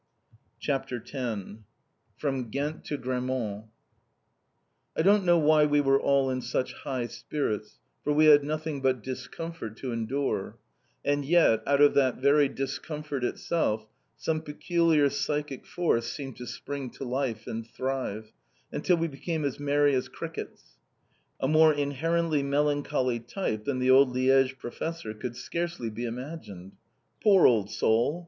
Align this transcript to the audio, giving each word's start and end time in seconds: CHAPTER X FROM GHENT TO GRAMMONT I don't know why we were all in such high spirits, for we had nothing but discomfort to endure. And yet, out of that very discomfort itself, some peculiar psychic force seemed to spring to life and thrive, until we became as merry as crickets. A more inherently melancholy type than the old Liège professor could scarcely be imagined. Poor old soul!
CHAPTER 0.59 0.97
X 0.97 1.41
FROM 2.17 2.49
GHENT 2.49 2.83
TO 2.85 2.97
GRAMMONT 2.97 3.65
I 4.97 5.01
don't 5.03 5.23
know 5.25 5.37
why 5.37 5.65
we 5.67 5.79
were 5.79 6.01
all 6.01 6.31
in 6.31 6.41
such 6.41 6.73
high 6.73 7.05
spirits, 7.05 7.77
for 8.03 8.11
we 8.11 8.25
had 8.25 8.43
nothing 8.43 8.81
but 8.81 9.03
discomfort 9.03 9.77
to 9.77 9.91
endure. 9.91 10.57
And 11.05 11.23
yet, 11.23 11.61
out 11.67 11.81
of 11.81 11.93
that 11.93 12.15
very 12.17 12.49
discomfort 12.49 13.23
itself, 13.23 13.85
some 14.17 14.41
peculiar 14.41 15.07
psychic 15.11 15.67
force 15.67 16.11
seemed 16.11 16.35
to 16.37 16.47
spring 16.47 16.89
to 16.93 17.03
life 17.03 17.45
and 17.45 17.67
thrive, 17.67 18.33
until 18.71 18.97
we 18.97 19.07
became 19.07 19.45
as 19.45 19.59
merry 19.59 19.93
as 19.93 20.09
crickets. 20.09 20.79
A 21.39 21.47
more 21.47 21.75
inherently 21.75 22.41
melancholy 22.41 23.19
type 23.19 23.65
than 23.65 23.77
the 23.77 23.91
old 23.91 24.15
Liège 24.15 24.57
professor 24.57 25.13
could 25.13 25.35
scarcely 25.35 25.91
be 25.91 26.05
imagined. 26.05 26.71
Poor 27.21 27.45
old 27.45 27.69
soul! 27.69 28.19